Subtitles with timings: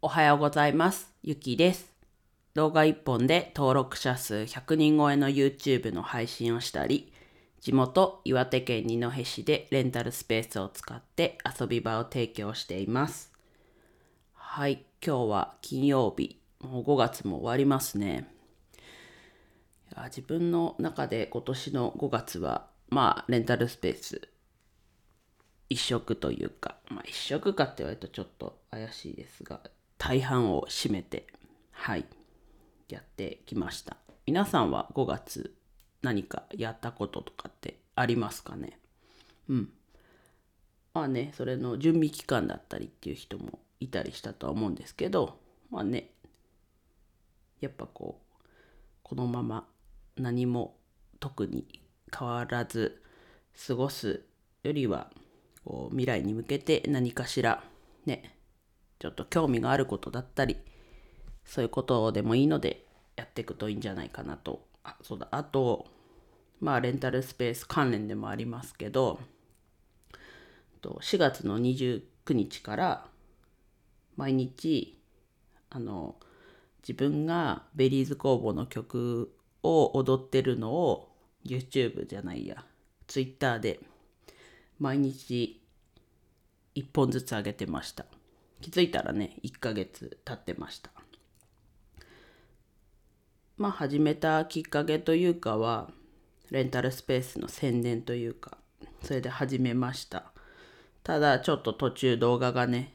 [0.00, 1.12] おはようございます。
[1.24, 1.92] ゆきです。
[2.54, 7.12] 動画1本で登録者数100人超えの YouTube の配信をしたり、
[7.60, 13.32] 地元岩手県二戸市でレンタルスペースを使って遊び場を提供しています。
[14.34, 16.40] はい、今日は金曜日。
[16.60, 18.32] もう5月も終わりますね。
[18.76, 18.80] い
[19.96, 24.28] や自分の中で今年の5月は、まあ、レンタルスペース
[25.68, 29.60] 一色というか、まあ一色かって言われるとちょっと怪しいですが、
[30.08, 31.26] 大半を占めて、
[31.70, 32.06] はい、
[32.88, 33.98] やってきました。
[34.24, 35.54] 皆さんは5月
[36.00, 38.78] 何かやったこととかってありますかね？
[39.50, 39.68] うん。
[40.94, 45.38] まあね、それの準備期間だったりっていう人もいたりしたとは思うんですけど、
[45.70, 46.08] まあね、
[47.60, 48.46] やっぱこう、
[49.02, 49.66] このまま
[50.16, 50.78] 何も
[51.20, 51.82] 特に
[52.18, 53.02] 変わらず
[53.66, 54.22] 過ごす
[54.62, 55.10] よりは、
[55.66, 57.62] こう未来に向けて何かしら
[58.06, 58.37] ね
[58.98, 60.56] ちょっと興味があることだったり
[61.44, 62.84] そういうことでもいいので
[63.16, 64.66] やっていくといいんじゃないかなと。
[64.84, 65.28] あそうだ。
[65.30, 65.86] あと
[66.60, 69.20] まあレンタルスペース関連でもありますけど
[70.82, 73.06] 4月の29日から
[74.16, 74.98] 毎日
[75.70, 76.16] あの
[76.82, 81.08] 自分がベリーズ工房の曲を踊ってるのを
[81.44, 82.64] YouTube じゃないや
[83.06, 83.80] Twitter で
[84.78, 85.60] 毎日
[86.74, 88.06] 1本ずつ上げてました。
[88.60, 90.90] 気づいたらね1ヶ月経ってました。
[93.56, 95.90] まあ始めたきっかけというかは
[96.50, 98.58] レンタルスペースの宣伝というか
[99.02, 100.32] それで始めました。
[101.02, 102.94] ただちょっと途中動画がね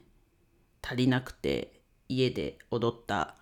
[0.82, 3.36] 足りなくて家で踊った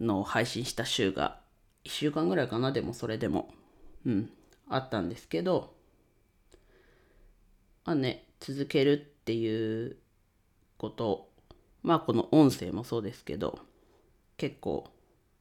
[0.00, 1.40] のを配信した週が
[1.84, 3.48] 1週間ぐらいかなでもそれでも。
[4.06, 4.30] うん
[4.66, 5.74] あったんですけど
[7.84, 9.98] まあね、続けるっていう
[10.78, 11.28] こと、
[11.84, 13.60] まあこの音声もそうですけど、
[14.38, 14.90] 結構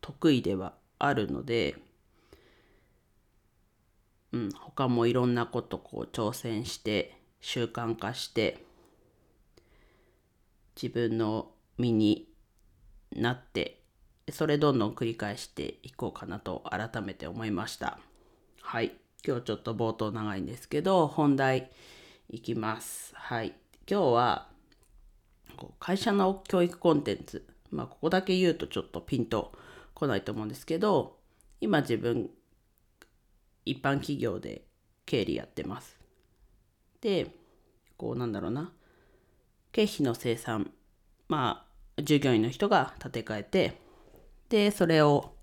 [0.01, 1.77] 得意ではあるので、
[4.33, 8.63] うん、他もいろんなことこう挑戦して、習慣化して、
[10.75, 12.27] 自分の身に
[13.15, 13.79] なって、
[14.29, 17.99] それどんどん繰り返していこうかなと改めて思いました。
[18.61, 18.91] はい。
[19.25, 21.71] 今日ちょっと冒頭長いんですけど、本題、
[22.29, 23.13] いきます。
[23.15, 23.53] はい。
[23.89, 24.52] 今日は
[25.63, 29.53] こう会社の教育コンテンツ、まあここだけ言うとちょっとピンと
[29.93, 31.15] こないと思うんですけど、
[31.61, 32.29] 今自分
[33.63, 34.65] 一般企業で
[35.05, 35.97] 経理やってます。
[36.99, 37.33] で、
[37.95, 38.73] こうなんだろうな、
[39.71, 40.69] 経費の生産、
[41.29, 41.65] ま
[41.97, 43.79] あ従業員の人が立て替えて、
[44.49, 45.33] で、それを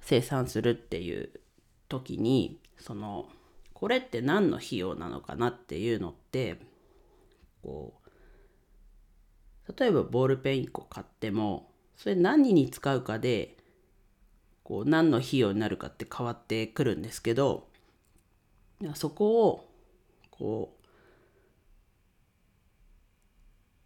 [0.00, 1.30] 生産するっていう
[1.88, 3.28] 時に、その、
[3.74, 6.58] これって何の費用なのかなっていうのって
[7.62, 7.99] こう
[9.78, 13.56] 例えばボールペン1個買ってもそれ何に使うかで
[14.64, 17.68] こう何の費用になるかって変わってくるんですけど
[18.94, 19.68] そこを
[20.30, 20.76] こ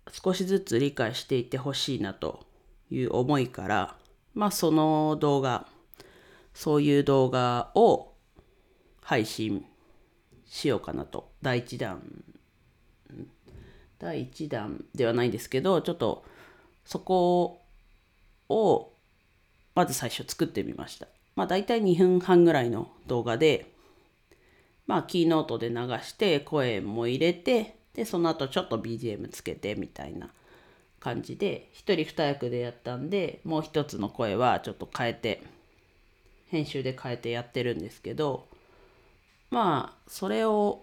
[0.07, 2.47] う少しずつ理解していってほしいなと
[2.91, 3.97] いう思いから
[4.35, 5.67] まあその動画
[6.53, 8.13] そういう動画を
[9.03, 9.65] 配信
[10.47, 11.33] しようかなと。
[11.43, 12.03] 第1弾
[14.05, 16.25] 第1弾ではないんですけどちょっと
[16.85, 17.63] そこ
[18.51, 18.93] を
[19.75, 21.09] まず最初作ってみました。
[21.37, 23.73] まあ大体2分半ぐらいの動画で
[24.87, 30.29] まあキーノートで流して声も入れてでその後ちょっと BGM つけてみたいな
[31.01, 35.43] 感じで1人2役でやったんでもう一つの声はちょっと変えて
[36.51, 38.47] 編集で変えてやってるんですけど
[39.51, 40.83] まあそれを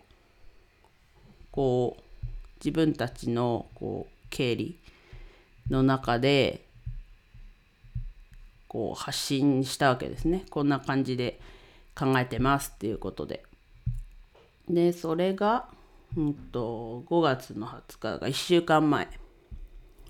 [1.52, 2.11] こう
[2.64, 4.80] 自分たちのこう経理
[5.70, 6.66] の中で
[8.68, 10.46] こう発信したわけですね。
[10.50, 11.40] こんな感じで
[11.96, 13.44] 考えてますっていうことで。
[14.70, 15.68] でそれが、
[16.16, 19.10] うん、と5月の20日が1週間前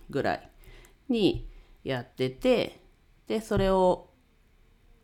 [0.09, 0.49] ぐらい
[1.09, 1.47] に
[1.83, 2.79] やってて
[3.27, 4.09] でそれを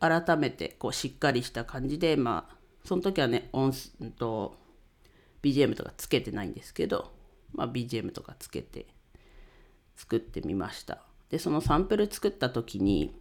[0.00, 3.72] 改めてこうしっかりした感じでまあその時はね音
[4.04, 4.56] んと
[5.42, 7.10] BGM とかつけてないんですけど、
[7.58, 8.86] まあ、BGM とかつけて
[9.96, 11.02] 作ってみました。
[11.28, 13.14] でそのサンプル作った時に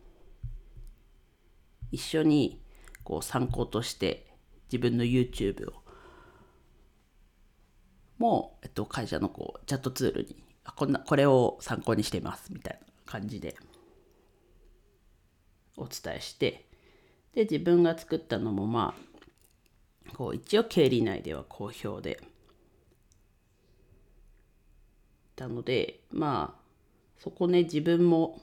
[1.91, 2.61] 一緒に
[3.03, 4.27] こう参考として
[4.71, 5.73] 自分の YouTube を
[8.17, 10.43] もう、えっと、会社のこうチャットツールに
[10.75, 13.55] こんなこれを参考にしてますみたいな感じで
[15.75, 16.65] お伝えして
[17.33, 22.21] で自分が作ったのもまあこう一応経理内では好評で
[25.37, 26.61] たのでまあ
[27.17, 28.41] そこね自分も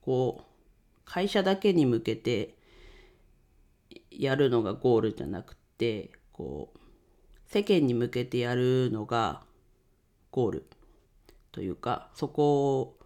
[0.00, 0.44] こう
[1.04, 2.54] 会社だけに向けて
[4.10, 6.78] やるのがゴールじゃなくてこう
[7.46, 9.42] 世間に向けてやるのが
[10.30, 10.66] ゴール
[11.52, 12.96] というかそこ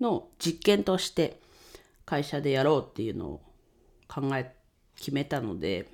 [0.00, 1.40] の実験として
[2.04, 3.40] 会社でやろうっていうのを
[4.08, 4.52] 考え
[4.96, 5.88] 決めたので、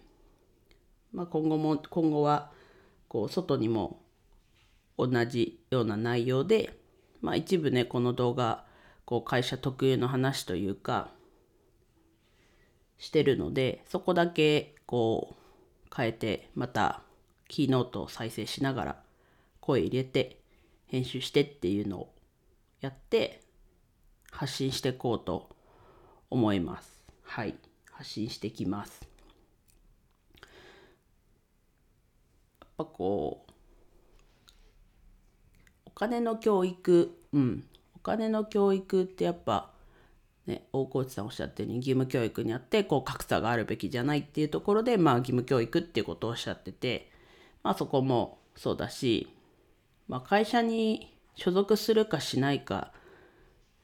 [1.13, 2.51] まあ、今後も今後は
[3.09, 4.01] こう外にも
[4.99, 6.78] 同じような内容で、
[7.21, 8.65] まあ、一部ねこの動画
[9.05, 11.11] こう会社特有の話というか
[12.99, 17.03] してるのでそこだけこう変えてまた
[17.49, 19.03] キーノートを再生しながら
[19.61, 20.41] 声入れて
[20.87, 22.15] 編集してっていうのを
[22.81, 23.43] やって
[24.31, 25.49] 発信していこうと
[26.31, 27.03] 思います。
[27.23, 27.55] はい、
[27.91, 29.07] 発信してきます。
[30.43, 30.47] や
[32.67, 33.48] っぱこう
[35.99, 37.65] 金の教育、うん、
[37.97, 39.73] お金の教育ってやっぱ
[40.47, 47.11] ね、大河内さんおっしゃったように義務教育にあってこう格差があるべきじゃないっていうところで、まあ、義務教育っていうことをおっしゃってて、
[47.63, 49.29] まあ、そこもそうだし、
[50.09, 52.93] まあ、会社に所属するかしないか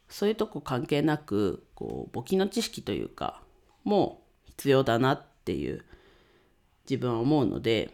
[0.08, 3.42] そういうとこ関係なくこう簿記の知識というか
[3.84, 5.84] もう必要だなっていう
[6.88, 7.90] 自分は思うので、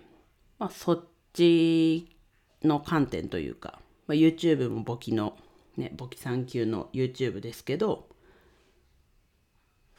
[0.61, 2.09] まあ、そっち
[2.63, 5.37] の観点というか、まあ、YouTube も簿記の
[5.77, 8.09] ね簿記3級の YouTube ですけど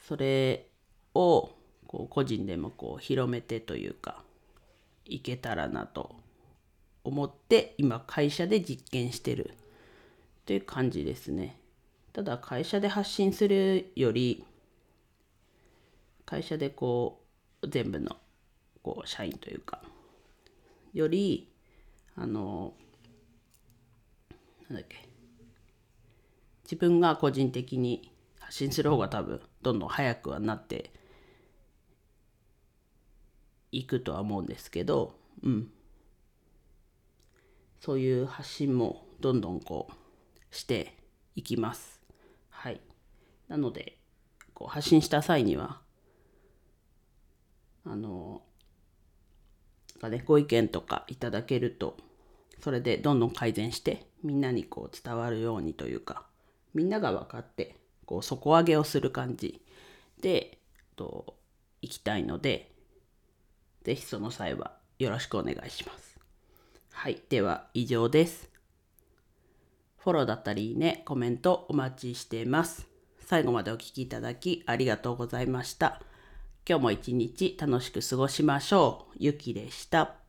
[0.06, 0.68] それ
[1.16, 1.52] を
[1.88, 4.22] こう個人でもこう広めてというか
[5.06, 6.14] いけたらなと
[7.06, 9.54] 思って今会社で実験してる
[10.46, 11.56] という感じですね。
[12.12, 14.44] ただ会社で発信するより
[16.26, 17.22] 会社でこ
[17.62, 18.18] う全部の
[18.84, 19.82] こう社員というか
[20.94, 21.48] より
[22.18, 22.74] あの
[24.72, 25.10] なんだっけ？
[26.64, 30.92] 自分が個人的に発信する方が多分どんどん早くはなって
[33.72, 35.68] いくとは思うんですけど、うん、
[37.82, 40.96] そういう発信もどんどんこうして
[41.36, 42.02] いきます。
[42.50, 42.80] はい。
[43.50, 43.98] なので、
[44.54, 45.82] こう発信した際には、
[47.86, 48.44] あの、
[50.00, 51.98] がね、ご意見とかいただけると、
[52.60, 56.26] それでどんどん改善して、みんなにこう伝わるようにというか、
[56.74, 59.62] みんなが分かって、こう底上げをする感じ
[60.22, 60.60] で、
[60.96, 61.36] と、
[61.82, 62.72] いきたいので、
[63.84, 66.20] ぜひその際はよろしくお願いします。
[66.92, 67.22] はい。
[67.30, 68.50] では以上です。
[69.98, 72.88] フォローだったりね、コメントお待ちしています。
[73.20, 76.02] 最後までお聴きいただきありがとうございました。
[76.68, 79.16] 今日も一日楽しく過ごしましょう。
[79.18, 80.21] ゆきでした。